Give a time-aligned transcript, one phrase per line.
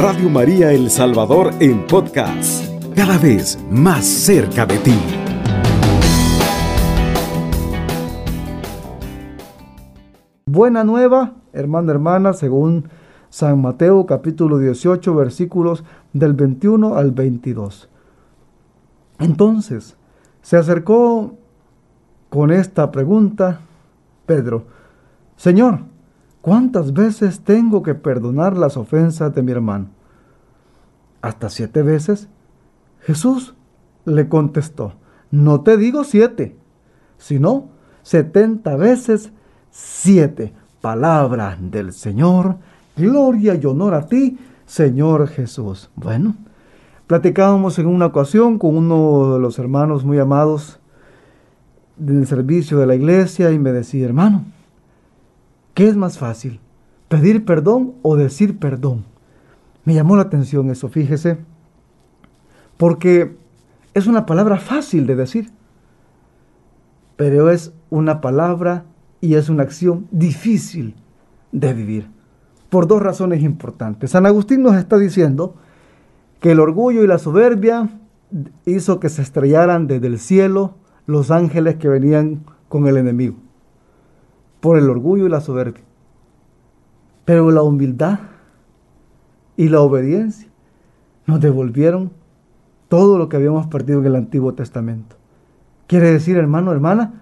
[0.00, 4.94] Radio María El Salvador en podcast, cada vez más cerca de ti.
[10.46, 12.88] Buena nueva, hermano, hermana, según
[13.28, 17.88] San Mateo capítulo 18 versículos del 21 al 22.
[19.18, 19.96] Entonces,
[20.42, 21.34] se acercó
[22.30, 23.62] con esta pregunta
[24.26, 24.62] Pedro,
[25.34, 25.80] Señor,
[26.40, 29.97] ¿cuántas veces tengo que perdonar las ofensas de mi hermano?
[31.20, 32.28] ¿Hasta siete veces?
[33.00, 33.54] Jesús
[34.04, 34.94] le contestó,
[35.30, 36.56] no te digo siete,
[37.18, 37.68] sino
[38.02, 39.32] setenta veces
[39.70, 40.52] siete.
[40.80, 42.56] Palabra del Señor,
[42.96, 45.90] gloria y honor a ti, Señor Jesús.
[45.96, 46.36] Bueno,
[47.08, 50.78] platicábamos en una ocasión con uno de los hermanos muy amados
[51.96, 54.44] del servicio de la iglesia y me decía, hermano,
[55.74, 56.60] ¿qué es más fácil?
[57.08, 59.04] ¿Pedir perdón o decir perdón?
[59.88, 61.38] Me llamó la atención eso, fíjese,
[62.76, 63.38] porque
[63.94, 65.50] es una palabra fácil de decir,
[67.16, 68.84] pero es una palabra
[69.22, 70.94] y es una acción difícil
[71.52, 72.10] de vivir,
[72.68, 74.10] por dos razones importantes.
[74.10, 75.54] San Agustín nos está diciendo
[76.40, 77.88] que el orgullo y la soberbia
[78.66, 80.74] hizo que se estrellaran desde el cielo
[81.06, 83.36] los ángeles que venían con el enemigo,
[84.60, 85.82] por el orgullo y la soberbia.
[87.24, 88.18] Pero la humildad
[89.58, 90.48] y la obediencia
[91.26, 92.12] nos devolvieron
[92.88, 95.16] todo lo que habíamos perdido en el Antiguo Testamento.
[95.88, 97.14] Quiere decir, hermano, hermana,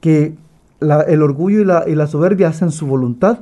[0.00, 0.36] que
[0.80, 3.40] el orgullo y la, y la soberbia hacen su voluntad,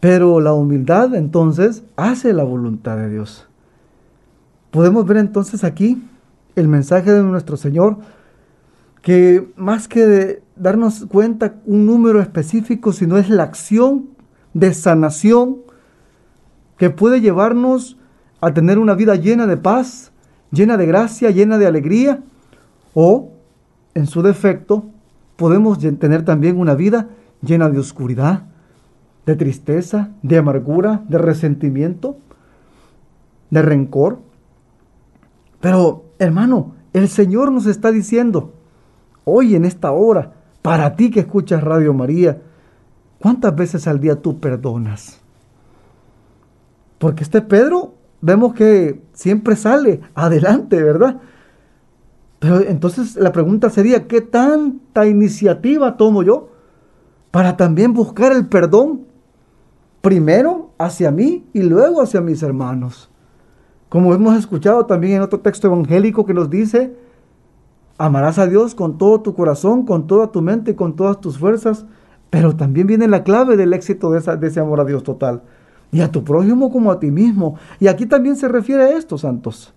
[0.00, 3.48] pero la humildad entonces hace la voluntad de Dios.
[4.70, 6.06] Podemos ver entonces aquí
[6.56, 7.96] el mensaje de nuestro Señor,
[9.00, 14.10] que más que de darnos cuenta un número específico, sino es la acción
[14.52, 15.69] de sanación
[16.80, 17.98] que puede llevarnos
[18.40, 20.12] a tener una vida llena de paz,
[20.50, 22.22] llena de gracia, llena de alegría,
[22.94, 23.32] o
[23.92, 24.86] en su defecto,
[25.36, 27.10] podemos tener también una vida
[27.42, 28.44] llena de oscuridad,
[29.26, 32.16] de tristeza, de amargura, de resentimiento,
[33.50, 34.20] de rencor.
[35.60, 38.54] Pero, hermano, el Señor nos está diciendo,
[39.26, 40.32] hoy en esta hora,
[40.62, 42.40] para ti que escuchas Radio María,
[43.18, 45.19] ¿cuántas veces al día tú perdonas?
[47.00, 51.18] Porque este Pedro, vemos que siempre sale adelante, ¿verdad?
[52.38, 56.50] Pero entonces la pregunta sería, ¿qué tanta iniciativa tomo yo
[57.30, 59.06] para también buscar el perdón?
[60.02, 63.10] Primero hacia mí y luego hacia mis hermanos.
[63.88, 66.94] Como hemos escuchado también en otro texto evangélico que nos dice,
[67.96, 71.86] amarás a Dios con todo tu corazón, con toda tu mente con todas tus fuerzas,
[72.28, 75.44] pero también viene la clave del éxito de, de ese amor a Dios total.
[75.92, 77.56] Y a tu prójimo como a ti mismo.
[77.78, 79.74] Y aquí también se refiere a esto, santos.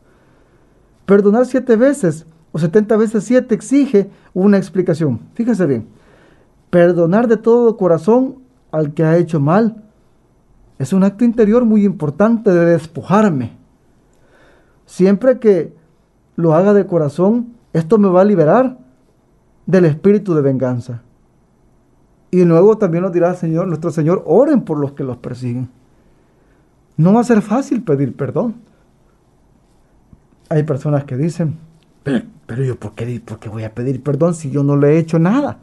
[1.05, 5.19] Perdonar siete veces o 70 veces 7 exige una explicación.
[5.33, 5.87] Fíjese bien,
[6.69, 8.37] perdonar de todo corazón
[8.71, 9.83] al que ha hecho mal
[10.77, 13.57] es un acto interior muy importante de despojarme.
[14.85, 15.73] Siempre que
[16.35, 18.77] lo haga de corazón, esto me va a liberar
[19.65, 21.01] del espíritu de venganza.
[22.29, 25.69] Y luego también nos dirá el Señor, nuestro Señor, oren por los que los persiguen.
[26.97, 28.55] No va a ser fácil pedir perdón.
[30.49, 31.57] Hay personas que dicen,
[32.03, 34.97] pero, yo, ¿por qué, ¿por qué voy a pedir perdón si yo no le he
[34.99, 35.59] hecho nada?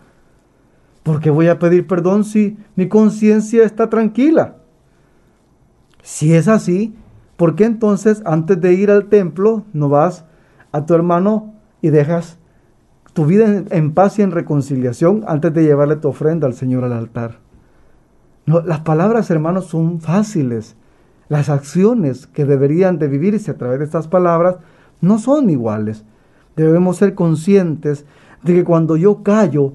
[1.02, 4.56] ¿Por qué voy a pedir perdón si mi conciencia está tranquila?
[6.02, 6.94] Si es así,
[7.36, 10.24] ¿por qué entonces antes de ir al templo no vas
[10.72, 12.38] a tu hermano y dejas
[13.12, 16.92] tu vida en, paz y en reconciliación antes de llevarle tu ofrenda al Señor al
[16.92, 17.38] altar?
[18.46, 20.76] No, las palabras, hermanos, son fáciles.
[21.30, 24.56] Las acciones que deberían de vivirse a través de estas palabras
[25.00, 26.04] no son iguales
[26.56, 28.04] debemos ser conscientes
[28.42, 29.74] de que cuando yo callo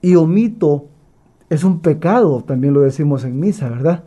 [0.00, 0.86] y omito,
[1.48, 4.04] es un pecado, también lo decimos en misa, ¿verdad?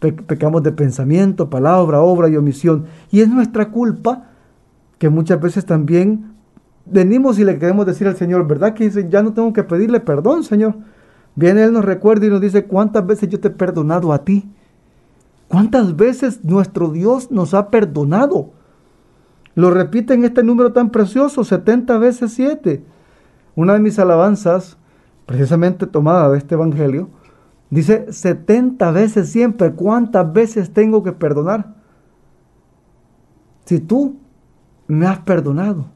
[0.00, 2.86] pecamos de pensamiento, palabra, obra y omisión.
[3.10, 4.30] Y es nuestra culpa
[4.98, 6.32] que muchas veces también
[6.86, 8.72] venimos y le queremos decir al Señor, ¿verdad?
[8.72, 10.76] Que dice, ya no tengo que pedirle perdón, Señor.
[11.34, 14.50] Viene Él, nos recuerda y nos dice, ¿cuántas veces yo te he perdonado a ti?
[15.50, 18.52] ¿Cuántas veces nuestro Dios nos ha perdonado?
[19.56, 22.84] Lo repite en este número tan precioso, 70 veces 7.
[23.56, 24.78] Una de mis alabanzas,
[25.26, 27.08] precisamente tomada de este Evangelio,
[27.68, 29.72] dice 70 veces siempre.
[29.72, 31.74] ¿Cuántas veces tengo que perdonar?
[33.64, 34.20] Si tú
[34.86, 35.86] me has perdonado,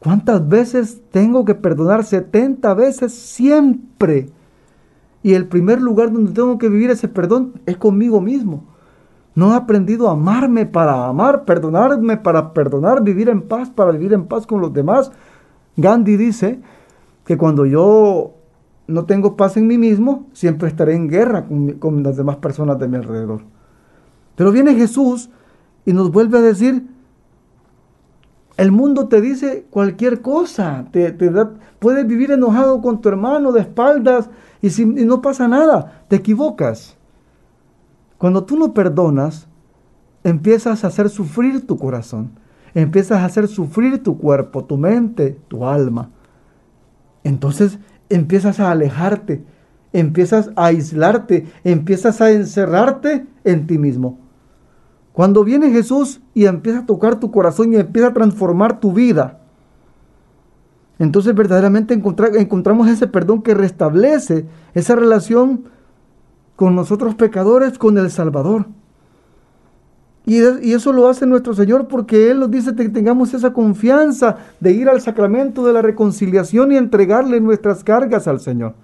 [0.00, 2.02] ¿cuántas veces tengo que perdonar?
[2.02, 4.32] 70 veces siempre.
[5.22, 8.64] Y el primer lugar donde tengo que vivir ese perdón es conmigo mismo.
[9.34, 14.12] No he aprendido a amarme para amar, perdonarme para perdonar, vivir en paz para vivir
[14.12, 15.12] en paz con los demás.
[15.76, 16.60] Gandhi dice
[17.24, 18.34] que cuando yo
[18.88, 22.88] no tengo paz en mí mismo, siempre estaré en guerra con, las demás personas de
[22.88, 23.42] mi alrededor.
[24.34, 25.30] Pero viene Jesús
[25.84, 26.88] y nos vuelve a decir,
[28.58, 31.12] el mundo te dice cualquier cosa, te,
[31.78, 34.28] puedes vivir enojado con tu hermano de espaldas
[34.60, 36.96] y, y no pasa nada, te equivocas.
[38.18, 39.46] Cuando tú no perdonas,
[40.24, 42.32] empiezas a hacer sufrir tu corazón,
[42.74, 46.10] empiezas a hacer sufrir tu cuerpo, tu mente, tu alma.
[47.22, 47.78] Entonces
[48.08, 49.44] empiezas a alejarte,
[49.92, 54.18] empiezas a aislarte, empiezas a encerrarte en ti mismo.
[55.18, 59.40] Cuando viene Jesús y empieza a tocar tu corazón y empieza a transformar tu vida,
[61.00, 65.64] entonces verdaderamente encontramos ese perdón que restablece esa relación
[66.54, 68.66] con nosotros pecadores, con el Salvador.
[70.24, 70.38] Y,
[70.72, 74.88] eso lo hace nuestro Señor porque Él nos dice que tengamos esa confianza de ir
[74.88, 78.74] al sacramento de la reconciliación y entregarle nuestras cargas al Señor.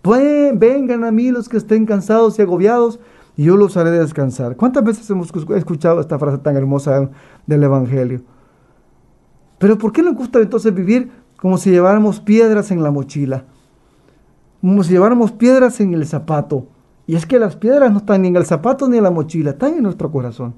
[0.00, 2.98] Pues vengan a mí los que estén cansados y agobiados
[3.36, 4.56] y yo los haré descansar.
[4.56, 7.10] ¿Cuántas veces hemos escuchado esta frase tan hermosa
[7.46, 8.22] del Evangelio?
[9.58, 13.44] Pero ¿por qué nos gusta entonces vivir como si lleváramos piedras en la mochila?
[14.60, 16.66] Como si lleváramos piedras en el zapato
[17.06, 19.50] y es que las piedras no están ni en el zapato ni en la mochila,
[19.50, 20.54] están en nuestro corazón.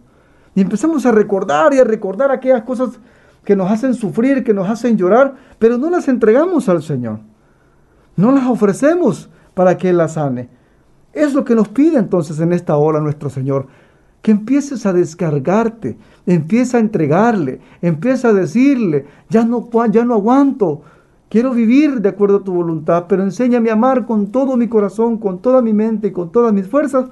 [0.55, 2.91] Y empezamos a recordar y a recordar aquellas cosas
[3.44, 7.19] que nos hacen sufrir, que nos hacen llorar, pero no las entregamos al Señor.
[8.17, 10.49] No las ofrecemos para que las sane.
[11.14, 13.66] Es lo que nos pide entonces en esta hora nuestro Señor.
[14.20, 15.96] Que empieces a descargarte,
[16.26, 20.82] empieza a entregarle, empieza a decirle, ya no, ya no aguanto,
[21.34, 25.19] Quiero vivir de acuerdo a tu voluntad, pero enséñame a amar con todo mi corazón,
[25.19, 27.06] con toda mi mente y con todas mis fuerzas.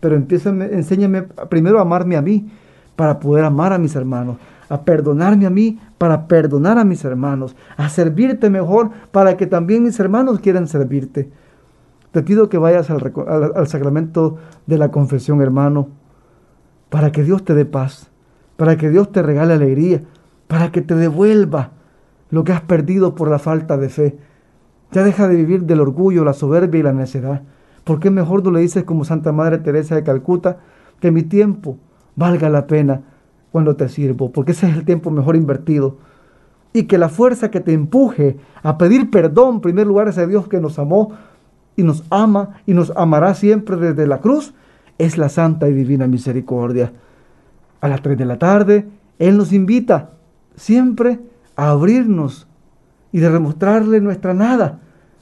[0.00, 2.50] Pero enséñame primero a amarme a mí
[2.96, 4.36] para poder amar a mis hermanos,
[4.68, 9.84] a perdonarme a mí para perdonar a mis hermanos, a servirte mejor para que también
[9.84, 11.30] mis hermanos quieran servirte.
[12.12, 15.88] Te pido que vayas al, sacramento de la confesión, hermano,
[16.88, 18.10] para que Dios te dé paz,
[18.56, 20.02] para que Dios te regale alegría,
[20.46, 21.72] para que te devuelva
[22.30, 24.18] lo que has perdido por la falta de fe.
[24.90, 27.42] Ya deja de vivir del orgullo, la soberbia y la necedad.
[27.84, 30.58] ¿Por qué mejor no le dices como Santa Madre Teresa de Calcuta
[31.00, 31.76] que mi tiempo
[32.16, 33.02] valga la pena
[33.52, 34.32] cuando te sirvo?
[34.32, 35.96] Porque ese es el tiempo mejor invertido.
[36.72, 40.26] Y que la fuerza que te empuje a pedir perdón, en primer lugar, es a
[40.26, 41.12] Dios que nos amó
[41.78, 44.52] y nos ama y nos amará siempre desde la cruz,
[44.98, 46.92] es la santa y divina misericordia.
[47.80, 48.88] A las 3 de la tarde,
[49.20, 50.10] Él nos invita
[50.56, 51.20] siempre
[51.54, 52.48] a abrirnos
[53.12, 54.80] y de demostrarle nuestra nada,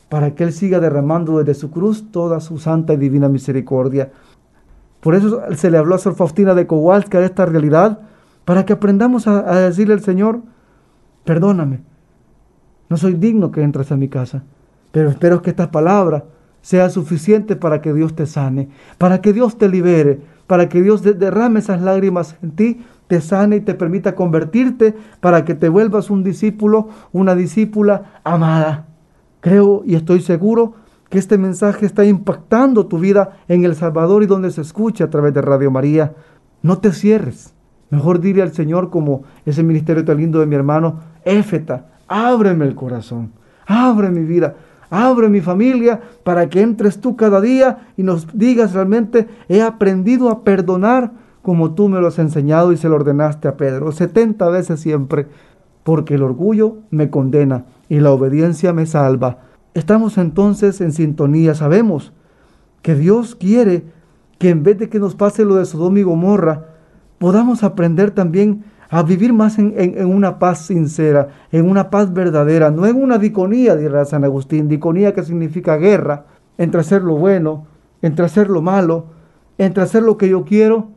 [0.09, 4.11] para que Él siga derramando desde su cruz toda su santa y divina misericordia.
[5.01, 8.01] Por eso se le habló a Sor Faustina de Kowalska de esta realidad,
[8.47, 10.41] para que aprendamos a, decirle al Señor,
[11.25, 11.81] perdóname,
[12.89, 14.45] no soy digno que entres a mi casa,
[14.91, 16.25] pero espero que esta palabra
[16.63, 18.69] sea suficiente para que Dios te sane,
[18.99, 23.57] para que Dios te libere, para que Dios derrame esas lágrimas en ti te sane
[23.57, 28.87] y te permita convertirte para que te vuelvas un discípulo, una discípula amada.
[29.41, 30.75] Creo y estoy seguro
[31.09, 35.11] que este mensaje está impactando tu vida en El Salvador y donde se escucha a
[35.11, 36.15] través de Radio María.
[36.63, 37.55] No te cierres.
[37.91, 42.75] Mejor dile al Señor como ese ministerio tan lindo de mi hermano, Éfeta, ábreme el
[42.75, 43.31] corazón,
[43.65, 44.57] abre mi vida,
[44.91, 50.31] abre mi familia para que entres tú cada día y nos digas realmente, he aprendido
[50.31, 51.13] a perdonar
[51.43, 55.29] como tú me lo has enseñado y se lo ordenaste a Pedro, 70 veces siempre,
[55.85, 59.39] porque el orgullo me condena y la obediencia me salva.
[59.75, 62.13] Estamos entonces en sintonía, sabemos
[62.83, 63.85] que Dios quiere
[64.39, 66.67] que en vez de que nos pase lo de Sodoma y Gomorra,
[67.19, 72.87] podamos aprender también a vivir más en, una paz sincera, en una paz verdadera, no
[72.87, 76.27] en una diconía, dirá San Agustín, diconía que significa guerra
[76.59, 77.67] entre hacer lo bueno,
[78.03, 79.07] entre hacer lo malo,
[79.59, 80.97] entre hacer lo que yo quiero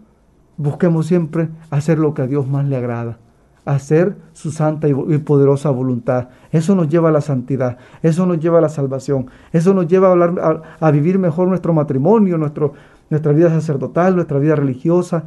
[0.59, 3.17] busquemos siempre hacer lo que a Dios más le agrada,
[3.63, 6.27] hacer su santa y poderosa voluntad.
[6.51, 10.09] Eso nos lleva a la santidad, eso nos lleva a la salvación, eso nos lleva
[10.09, 12.73] a, hablar, a, vivir mejor nuestro matrimonio, nuestro,
[13.09, 15.23] nuestra vida sacerdotal, nuestra vida religiosa,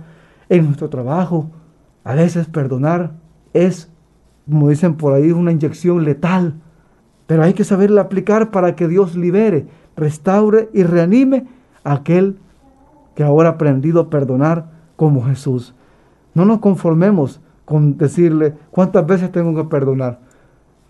[0.50, 1.50] en nuestro trabajo.
[2.04, 3.12] A veces perdonar
[3.52, 3.90] es,
[4.48, 6.54] como dicen por ahí, una inyección letal,
[7.26, 9.66] pero hay que saberla aplicar para que Dios libere,
[9.96, 11.46] restaure y reanime
[11.84, 12.38] a aquel
[13.14, 15.74] que ahora ha aprendido a perdonar como Jesús.
[16.34, 20.20] No nos conformemos con decirle cuántas veces tengo que perdonar.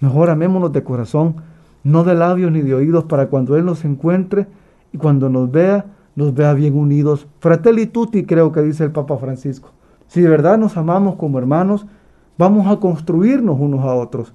[0.01, 1.37] Mejor amémonos de corazón,
[1.85, 4.47] no de labios ni de oídos, para cuando Él nos encuentre
[4.93, 7.27] y cuando nos vea, nos vea bien unidos.
[7.41, 9.71] Fratelli tutti, creo que dice el Papa Francisco.
[10.13, 11.87] Si de verdad nos amamos como hermanos,
[12.37, 14.35] vamos a construirnos unos a otros,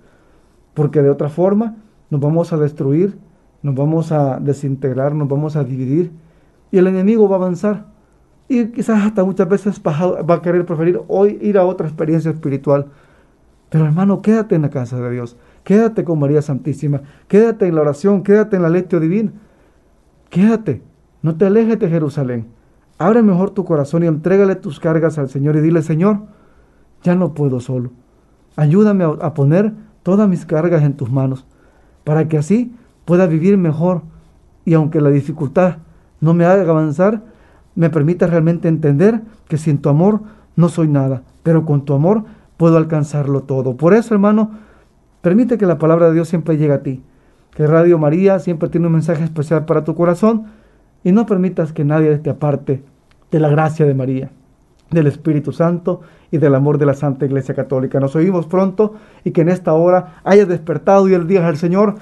[0.74, 1.75] porque de otra forma
[2.10, 3.19] nos vamos a destruir,
[3.62, 6.12] nos vamos a desintegrar, nos vamos a dividir
[6.72, 7.86] y el enemigo va a avanzar.
[8.48, 12.88] Y quizás hasta muchas veces va a querer preferir hoy ir a otra experiencia espiritual.
[13.69, 15.38] Pero hermano, quédate en la casa de Dios.
[15.63, 17.03] Quédate con María Santísima.
[17.27, 18.24] Quédate en la oración.
[18.24, 19.31] Quédate en la lectio divina.
[20.31, 20.81] Quédate.
[21.22, 22.57] No te alejes de Jerusalén.
[22.98, 26.22] Abre mejor tu corazón y entrégale tus cargas al Señor y dile, Señor,
[27.04, 27.92] ya no puedo solo.
[28.56, 31.46] Ayúdame a poner todas mis cargas en tus manos,
[32.04, 32.74] para que así
[33.06, 34.01] pueda vivir mejor
[34.66, 35.77] y aunque la dificultad
[36.20, 37.22] no me haga avanzar,
[37.75, 40.22] me permita realmente entender que sin tu amor
[40.56, 42.24] no soy nada, pero con tu amor
[42.58, 43.77] puedo alcanzarlo todo.
[43.77, 44.51] Por eso, hermano,
[45.22, 47.04] permite que la palabra de Dios siempre llegue a ti,
[47.51, 50.48] que Radio María siempre tiene un mensaje especial para tu corazón
[51.04, 52.84] y no permitas que nadie te aparte
[53.32, 54.30] de la gracia de María,
[54.92, 56.01] del Espíritu Santo
[56.32, 58.00] y del amor de la Santa Iglesia Católica.
[58.00, 61.96] Nos oímos pronto y que en esta hora hayas despertado y el día del Señor,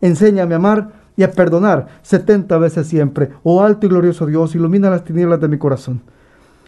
[0.00, 3.30] enséñame a amar y a perdonar setenta veces siempre.
[3.42, 6.02] Oh alto y glorioso Dios, ilumina las tinieblas de mi corazón.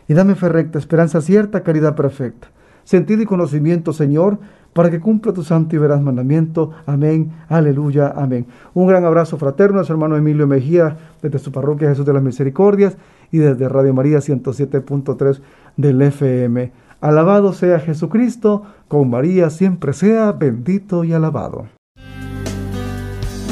[0.09, 2.49] Y dame fe recta, esperanza cierta, caridad perfecta.
[2.83, 4.39] Sentido y conocimiento, Señor,
[4.73, 6.71] para que cumpla tu santo y veraz mandamiento.
[6.87, 8.47] Amén, aleluya, amén.
[8.75, 12.23] Un gran abrazo fraterno a su hermano Emilio Mejía, desde su parroquia Jesús de las
[12.23, 12.97] Misericordias
[13.33, 15.41] y desde Radio María 107.3
[15.77, 16.73] del FM.
[17.01, 21.67] Alabado sea Jesucristo, con María siempre sea bendito y alabado.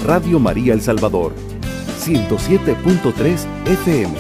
[0.07, 1.33] Radio María El Salvador,
[1.99, 4.15] 107.3 FM,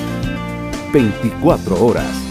[0.93, 2.27] 24 horas.